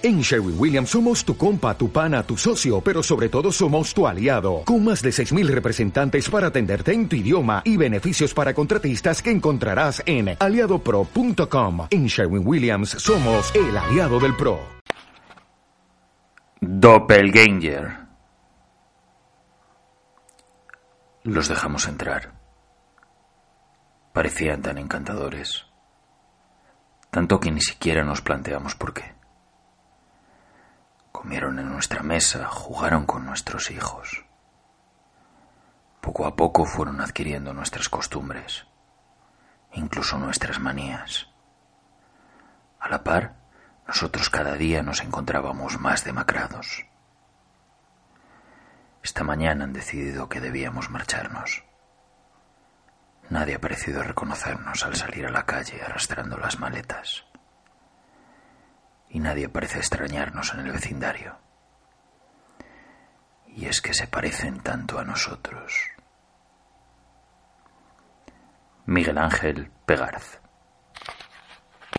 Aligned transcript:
En 0.00 0.20
Sherwin 0.20 0.54
Williams 0.56 0.90
somos 0.90 1.24
tu 1.24 1.36
compa, 1.36 1.76
tu 1.76 1.90
pana, 1.90 2.22
tu 2.22 2.36
socio, 2.36 2.80
pero 2.80 3.02
sobre 3.02 3.28
todo 3.28 3.50
somos 3.50 3.92
tu 3.92 4.06
aliado, 4.06 4.62
con 4.64 4.84
más 4.84 5.02
de 5.02 5.10
6.000 5.10 5.48
representantes 5.48 6.30
para 6.30 6.46
atenderte 6.46 6.92
en 6.92 7.08
tu 7.08 7.16
idioma 7.16 7.62
y 7.64 7.76
beneficios 7.76 8.32
para 8.32 8.54
contratistas 8.54 9.20
que 9.20 9.32
encontrarás 9.32 10.00
en 10.06 10.36
aliadopro.com. 10.38 11.88
En 11.90 12.06
Sherwin 12.06 12.46
Williams 12.46 12.90
somos 12.90 13.52
el 13.56 13.76
aliado 13.76 14.20
del 14.20 14.36
PRO. 14.36 14.60
Doppelganger. 16.60 18.06
Los 21.24 21.48
dejamos 21.48 21.88
entrar. 21.88 22.34
Parecían 24.12 24.62
tan 24.62 24.78
encantadores. 24.78 25.66
Tanto 27.10 27.40
que 27.40 27.50
ni 27.50 27.60
siquiera 27.60 28.04
nos 28.04 28.20
planteamos 28.20 28.76
por 28.76 28.94
qué. 28.94 29.17
Comieron 31.28 31.58
en 31.58 31.68
nuestra 31.68 32.02
mesa, 32.02 32.46
jugaron 32.46 33.04
con 33.04 33.26
nuestros 33.26 33.70
hijos. 33.70 34.24
Poco 36.00 36.24
a 36.24 36.34
poco 36.34 36.64
fueron 36.64 37.02
adquiriendo 37.02 37.52
nuestras 37.52 37.90
costumbres, 37.90 38.66
incluso 39.74 40.18
nuestras 40.18 40.58
manías. 40.58 41.28
A 42.80 42.88
la 42.88 43.04
par, 43.04 43.34
nosotros 43.86 44.30
cada 44.30 44.54
día 44.54 44.82
nos 44.82 45.02
encontrábamos 45.02 45.78
más 45.78 46.02
demacrados. 46.02 46.86
Esta 49.02 49.22
mañana 49.22 49.64
han 49.64 49.74
decidido 49.74 50.30
que 50.30 50.40
debíamos 50.40 50.88
marcharnos. 50.88 51.62
Nadie 53.28 53.56
ha 53.56 53.60
parecido 53.60 54.02
reconocernos 54.02 54.82
al 54.82 54.96
salir 54.96 55.26
a 55.26 55.30
la 55.30 55.44
calle 55.44 55.82
arrastrando 55.82 56.38
las 56.38 56.58
maletas 56.58 57.27
y 59.10 59.20
nadie 59.20 59.48
parece 59.48 59.78
extrañarnos 59.78 60.52
en 60.54 60.60
el 60.60 60.72
vecindario. 60.72 61.38
Y 63.46 63.66
es 63.66 63.80
que 63.80 63.94
se 63.94 64.06
parecen 64.06 64.60
tanto 64.60 64.98
a 64.98 65.04
nosotros. 65.04 65.90
Miguel 68.86 69.18
Ángel 69.18 69.70
Pegarz 69.84 70.40